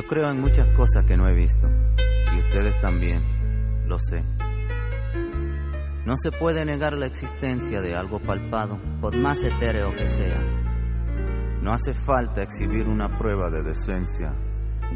[0.00, 1.68] Yo creo en muchas cosas que no he visto,
[2.34, 3.22] y ustedes también,
[3.86, 4.24] lo sé.
[6.06, 10.40] No se puede negar la existencia de algo palpado, por más etéreo que sea.
[11.60, 14.32] No hace falta exhibir una prueba de decencia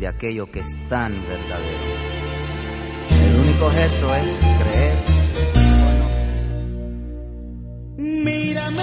[0.00, 1.84] de aquello que es tan verdadero.
[3.10, 5.23] El único gesto es creer.
[7.96, 8.82] Mírame,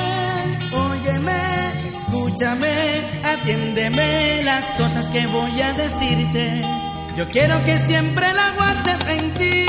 [0.72, 6.62] óyeme, escúchame, atiéndeme las cosas que voy a decirte.
[7.18, 9.66] Yo quiero que siempre la guardes en ti.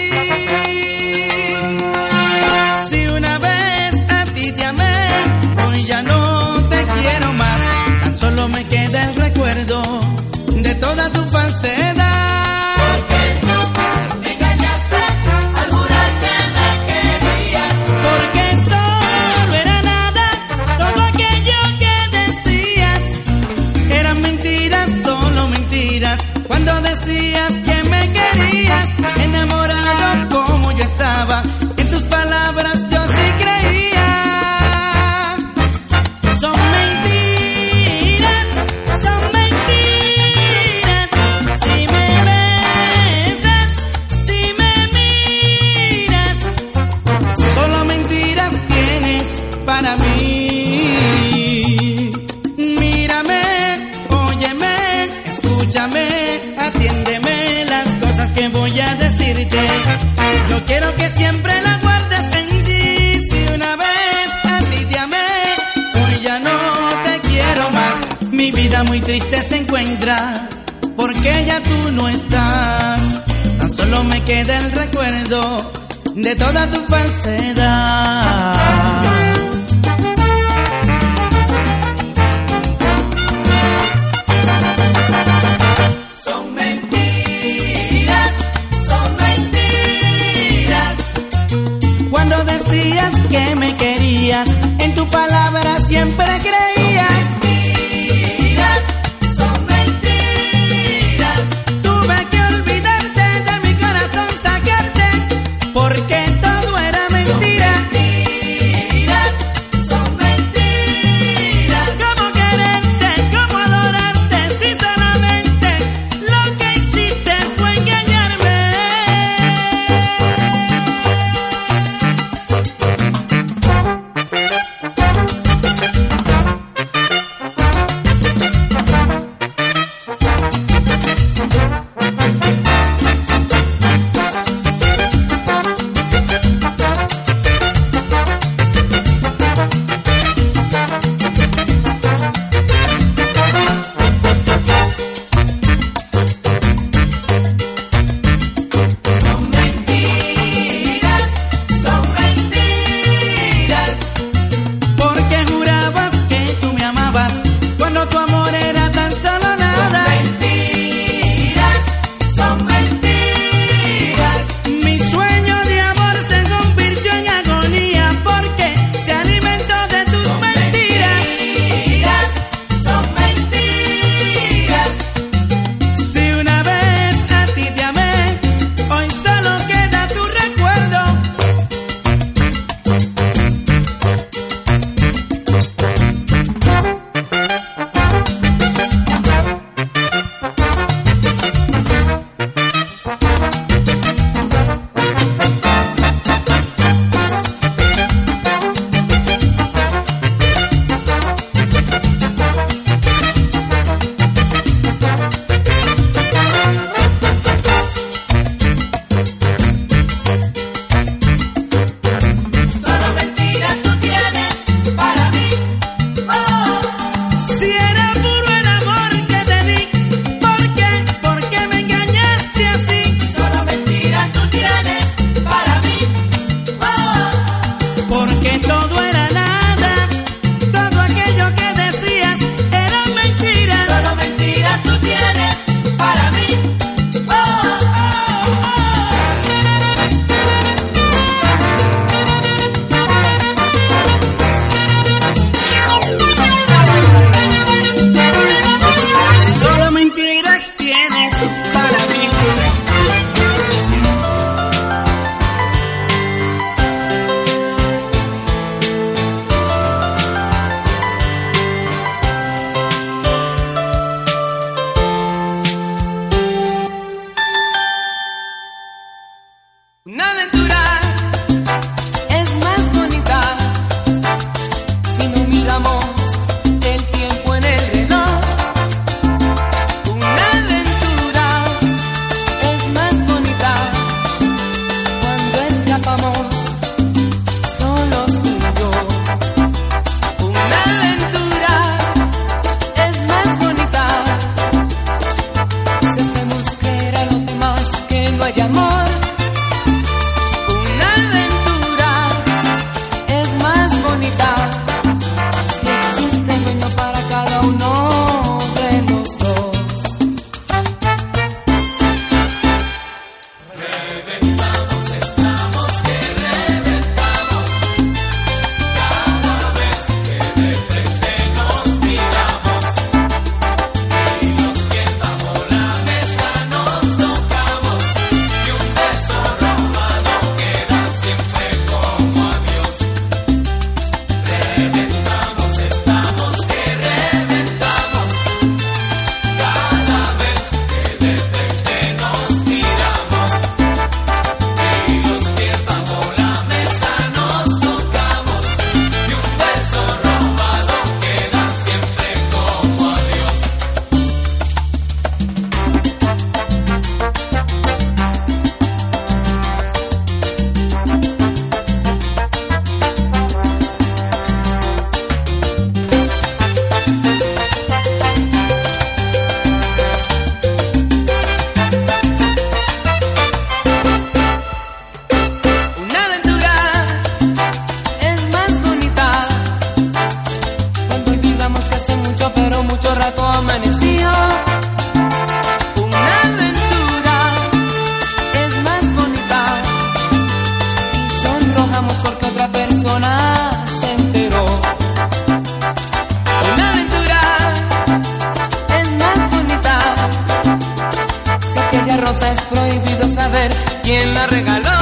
[402.49, 403.71] Es prohibido saber
[404.03, 405.01] quién la regaló.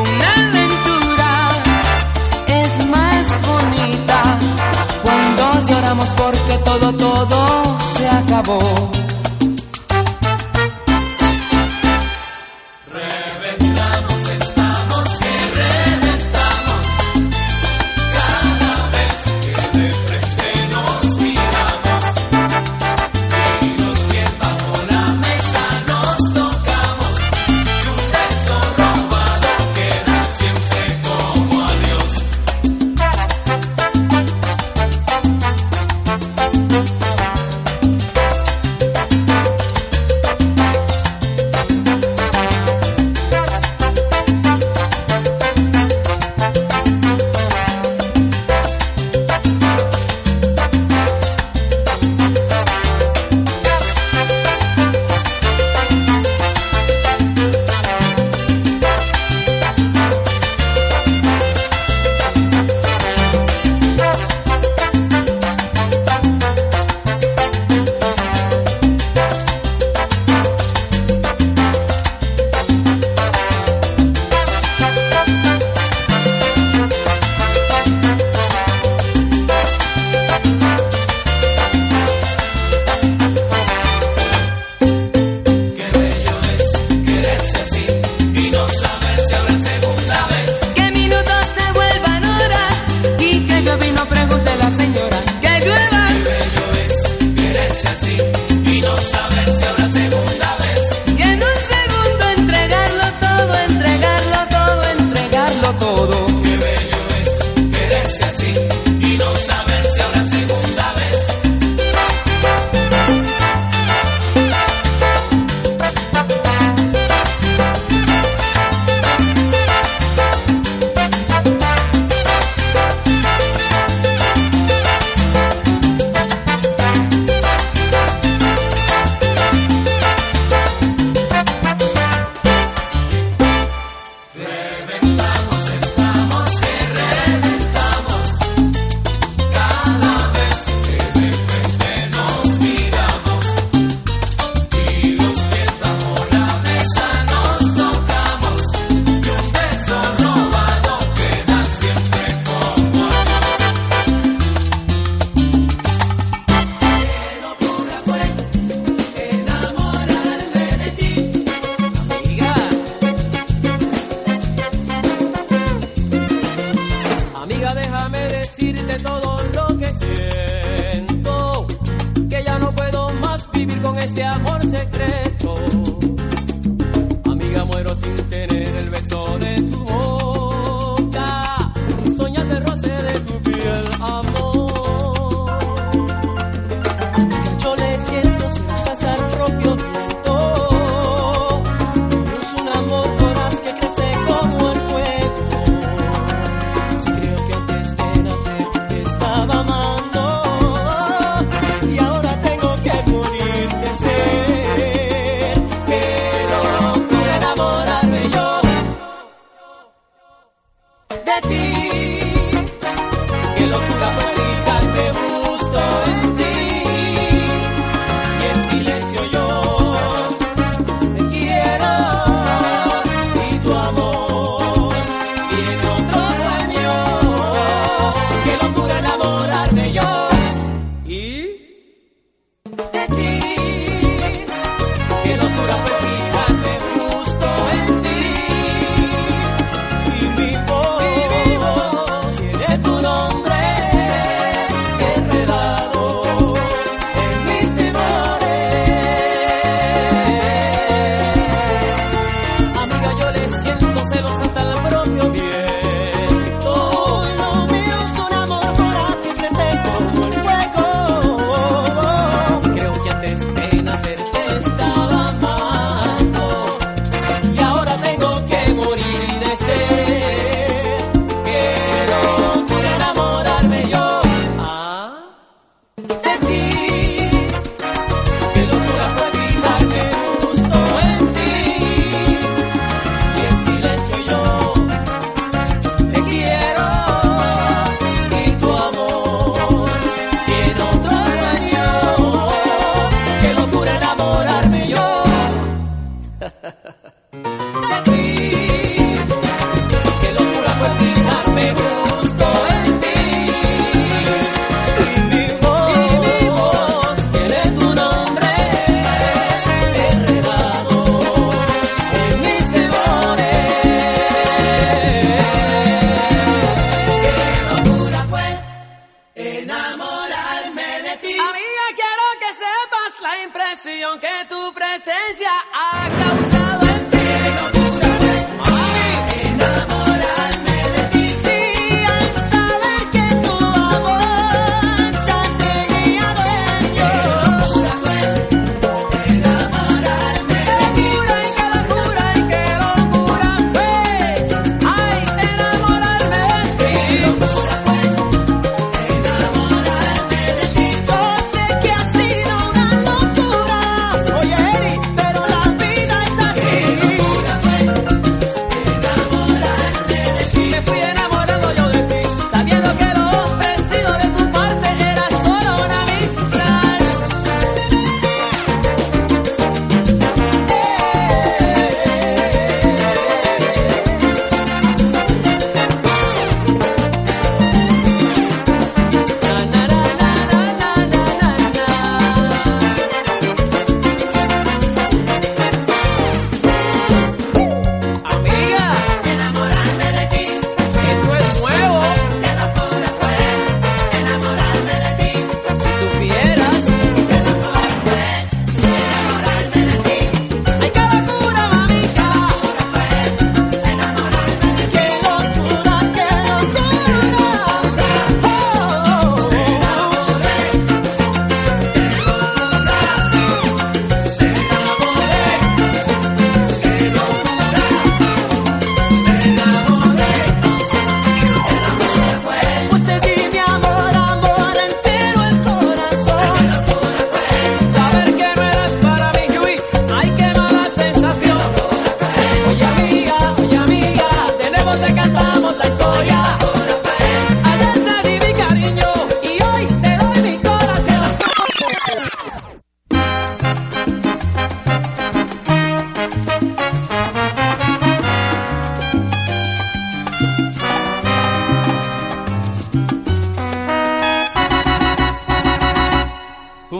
[0.00, 1.32] Una aventura
[2.46, 4.38] es más bonita
[5.02, 8.90] cuando lloramos porque todo, todo se acabó.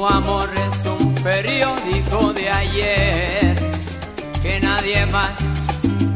[0.09, 3.57] amor es un periódico de ayer
[4.43, 5.39] que nadie más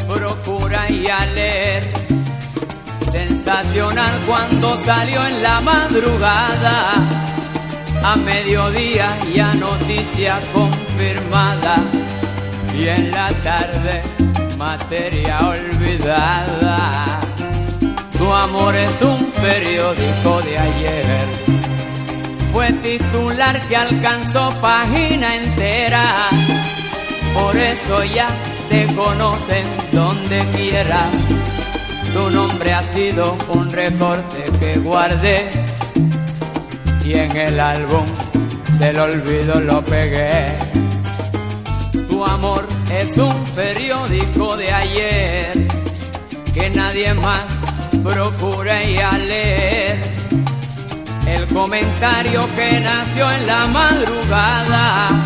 [0.08, 1.82] procura y a leer.
[3.10, 7.08] Sensacional cuando salió en la madrugada,
[8.02, 11.74] a mediodía ya noticia confirmada
[12.74, 14.02] y en la tarde
[14.56, 17.20] materia olvidada.
[18.16, 21.71] Tu amor es un periódico de ayer
[22.52, 26.28] fue titular que alcanzó página entera.
[27.32, 28.28] Por eso ya
[28.68, 31.10] te conocen donde quiera.
[32.12, 35.48] Tu nombre ha sido un recorte que guardé
[37.04, 38.04] y en el álbum
[38.78, 40.44] del olvido lo pegué.
[42.08, 45.68] Tu amor es un periódico de ayer
[46.52, 47.50] que nadie más
[48.04, 50.21] procura ya leer
[51.34, 55.22] el comentario que nació en la madrugada.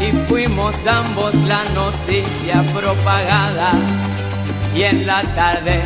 [0.00, 3.70] Y fuimos ambos la noticia propagada.
[4.74, 5.80] Y en la tarde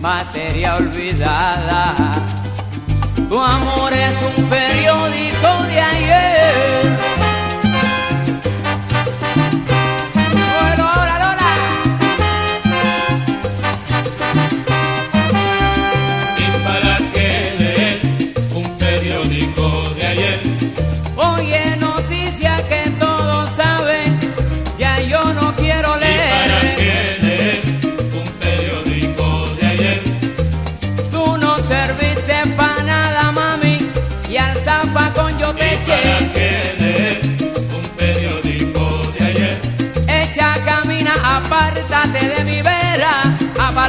[0.00, 1.94] materia olvidada.
[3.28, 7.29] Tu amor es un periódico de ayer.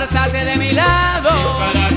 [0.02, 1.91] apártate de mi lado.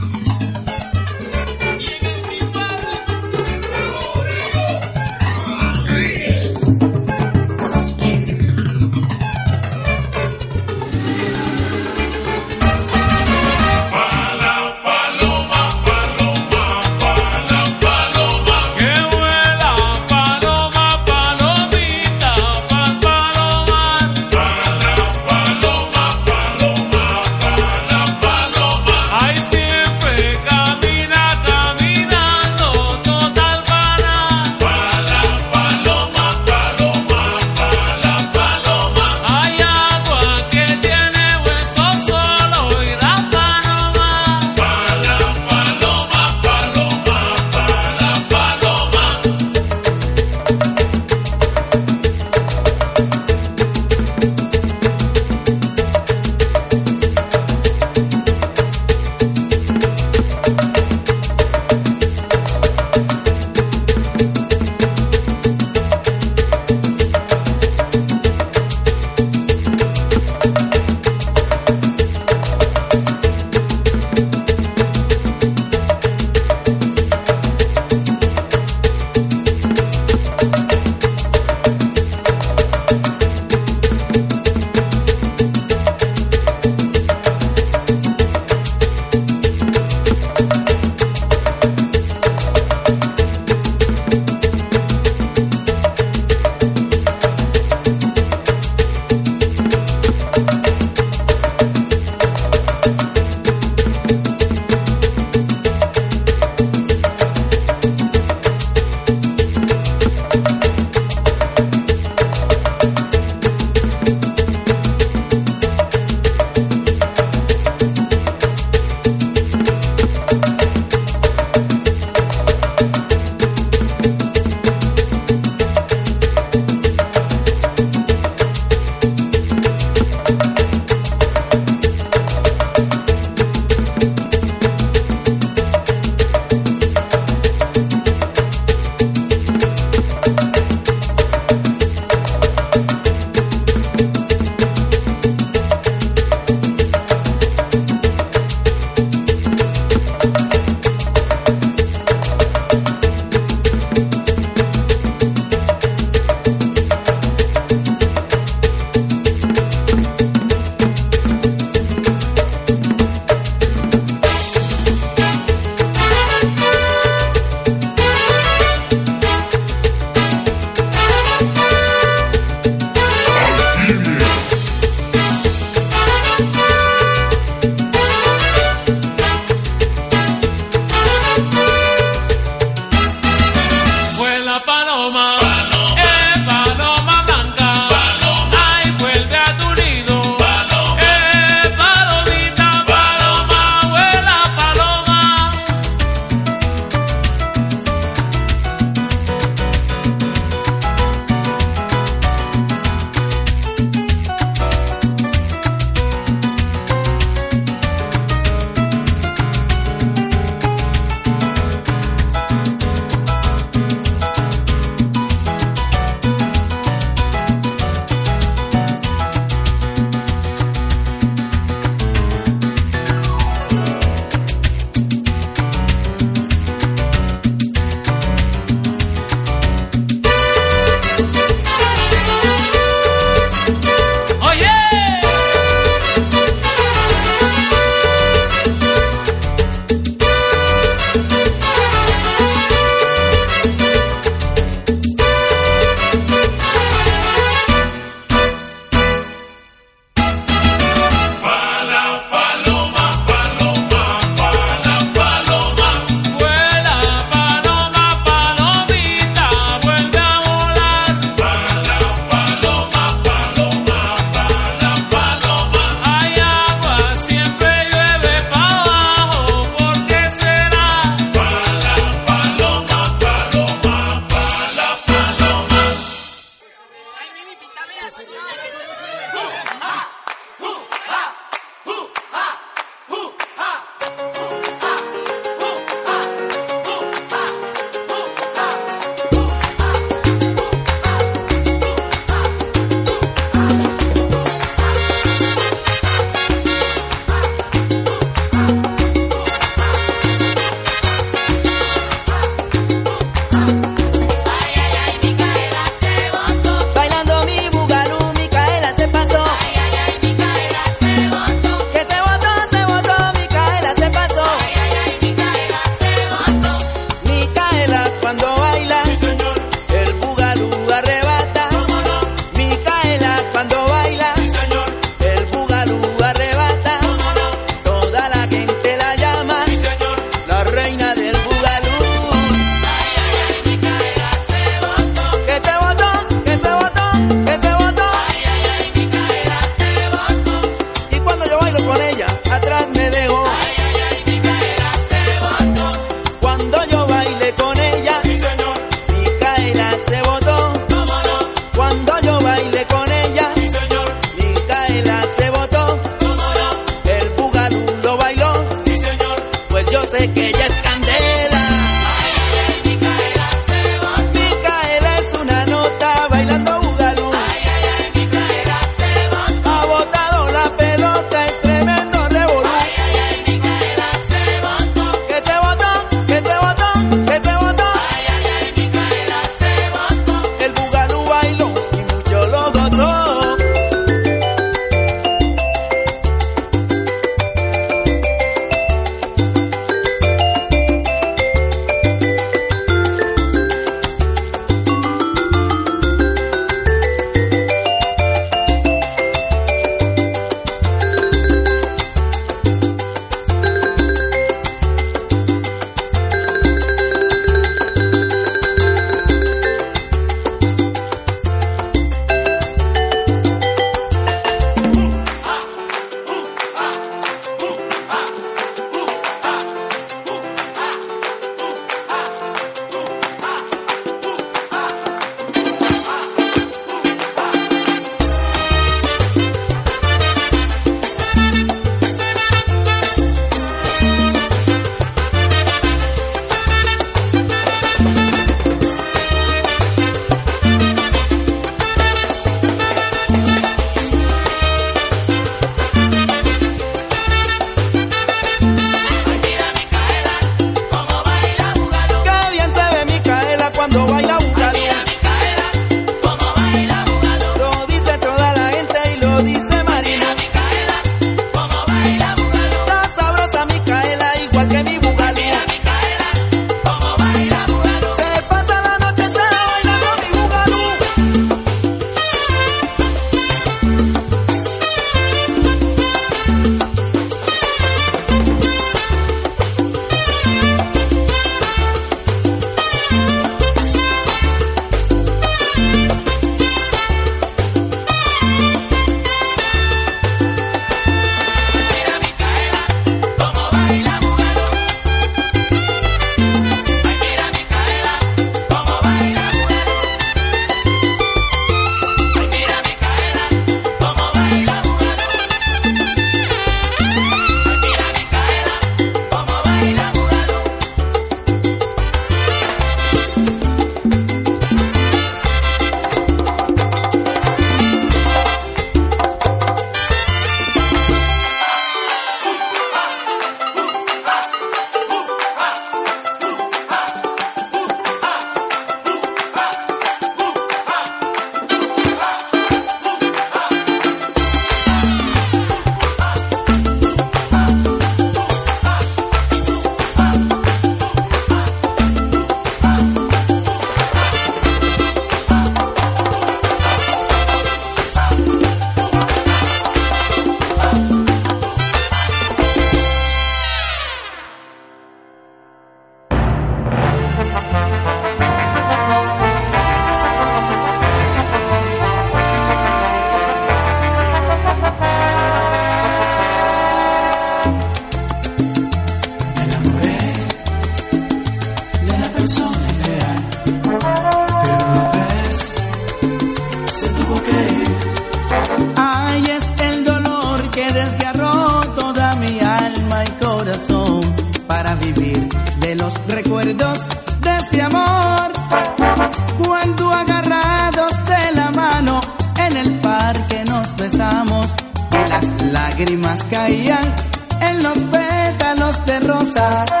[599.53, 600.00] pensar.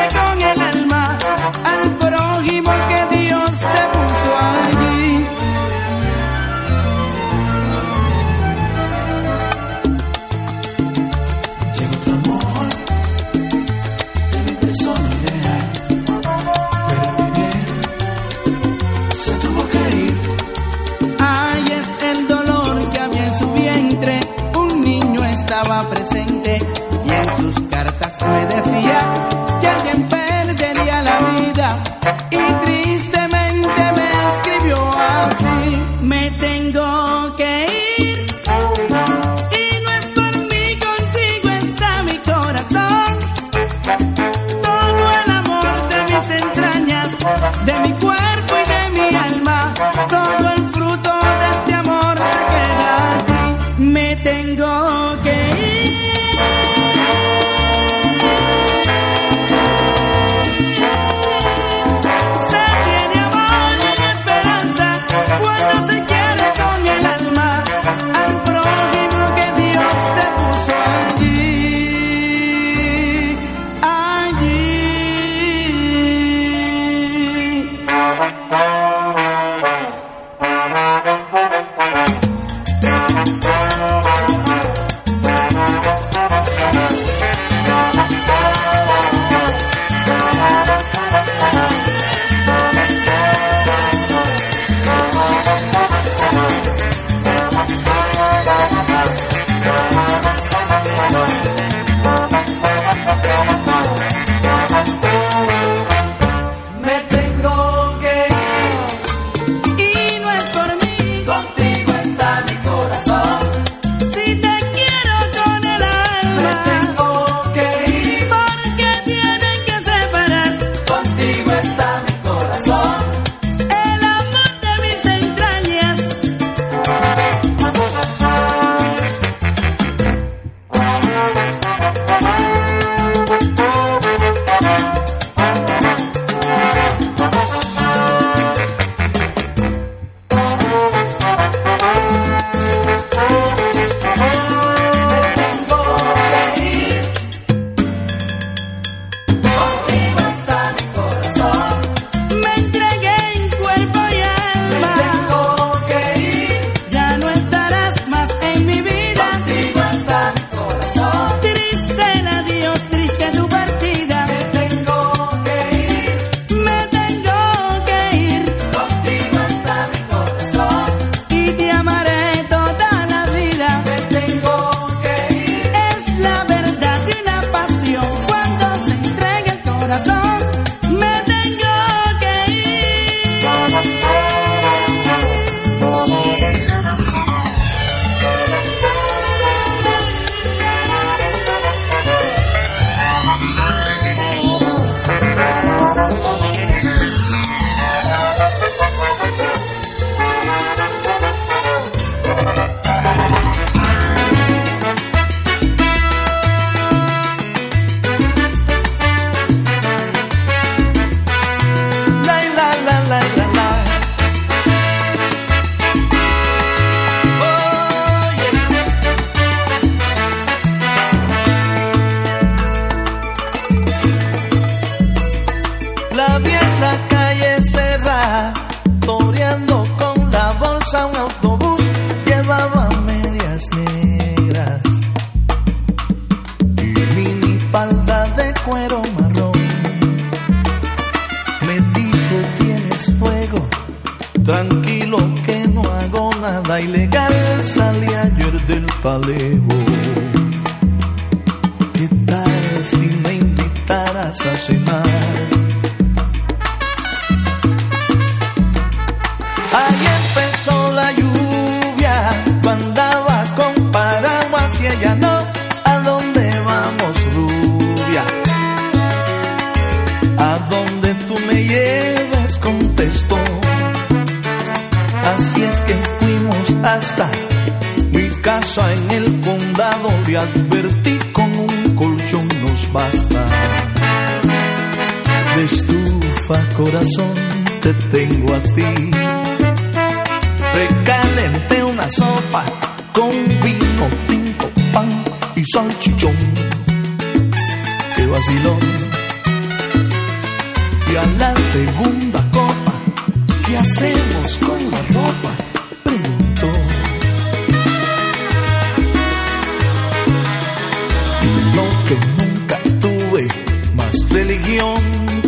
[0.00, 0.29] Here we go.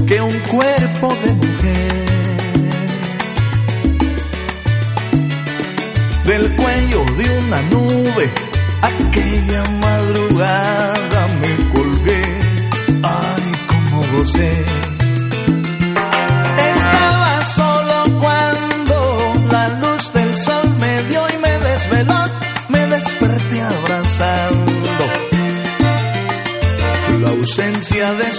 [0.07, 2.03] que un cuerpo de mujer.
[6.27, 8.33] Del cuello de una nube,
[8.81, 12.23] aquella madrugada me colgué,
[13.03, 14.65] ay, como gocé.
[16.73, 22.25] Estaba solo cuando la luz del sol me dio y me desveló,
[22.69, 24.83] me desperté abrazando
[27.21, 28.33] la ausencia de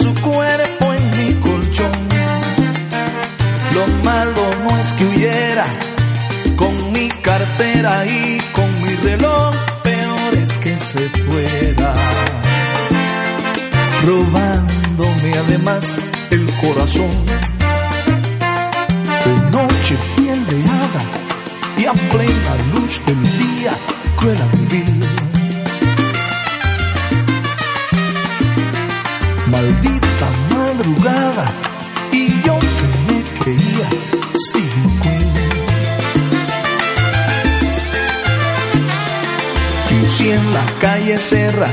[10.94, 11.94] se fuera,
[14.06, 15.98] robándome además
[16.30, 17.10] el corazón.
[19.26, 20.73] De noche piel de
[41.24, 41.68] becerra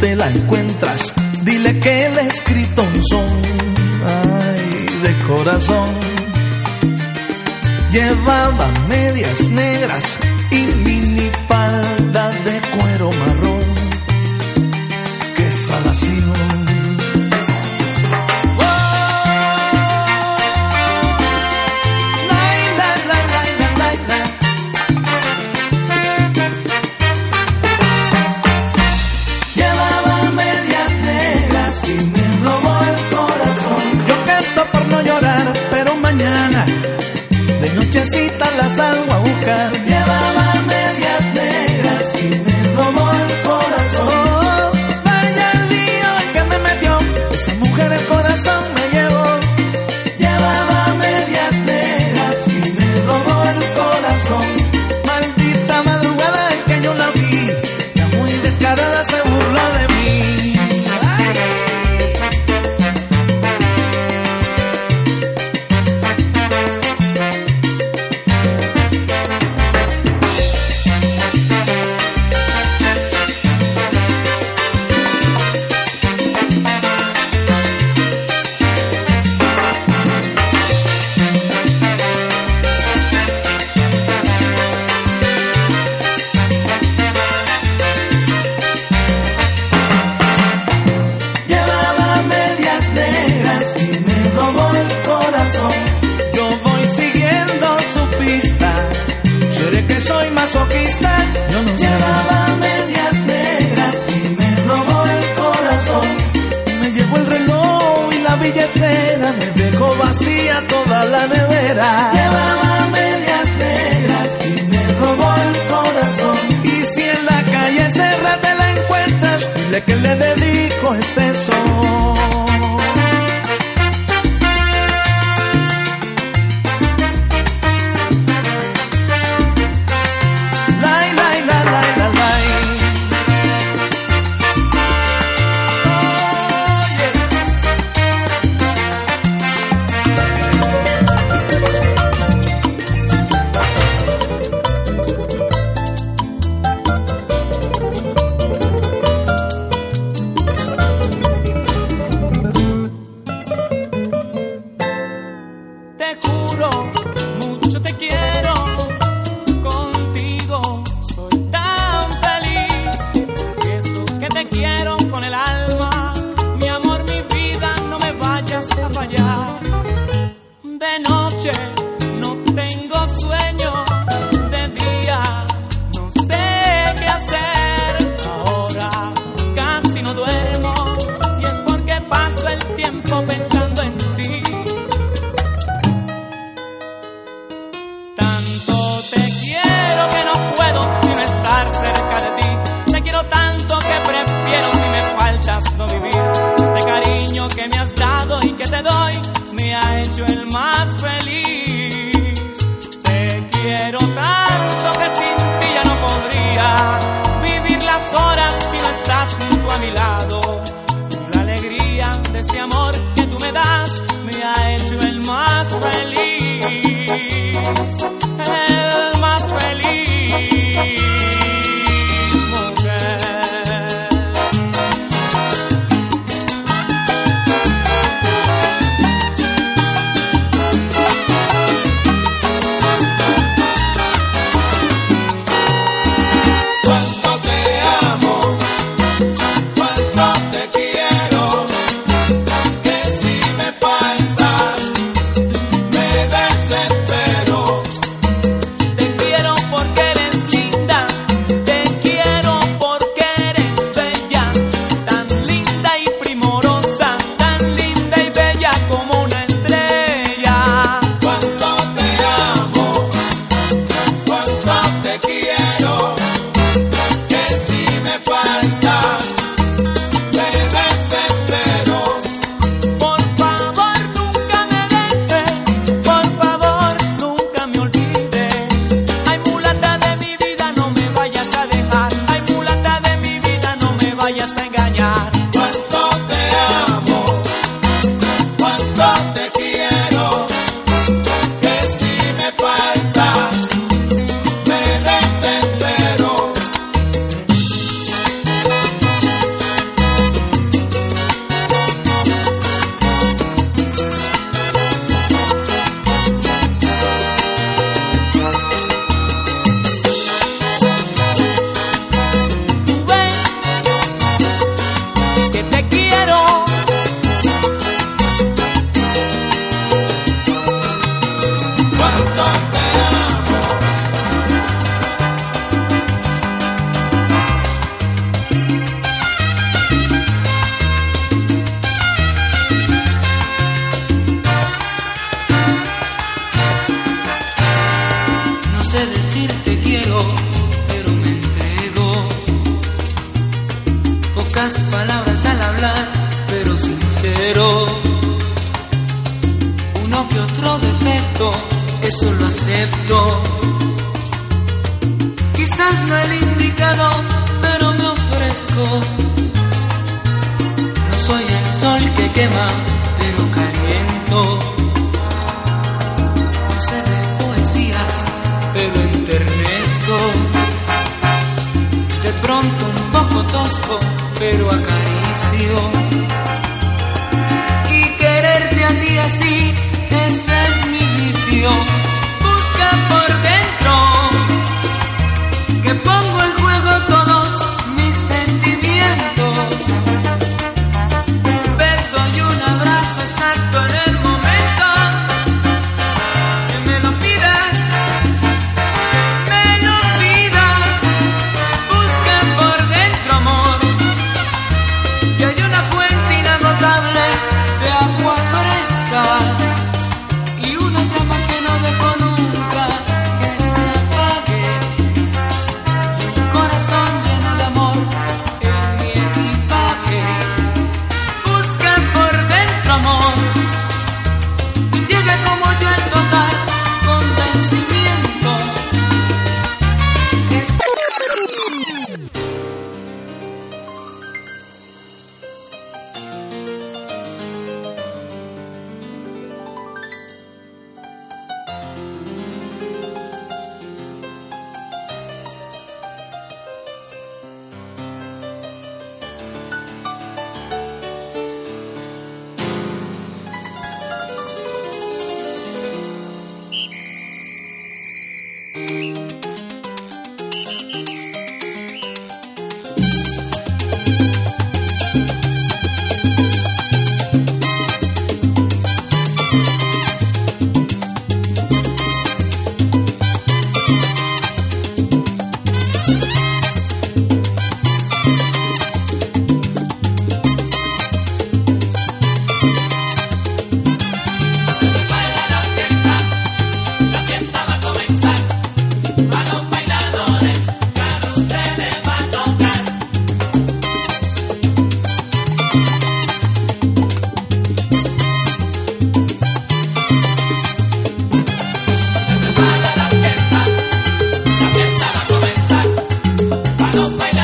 [0.00, 3.42] te la encuentras, dile que el escrito un son,
[4.06, 5.88] ay, de corazón.
[7.92, 10.18] Llevaba medias negras
[10.50, 10.66] y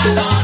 [0.07, 0.44] I don't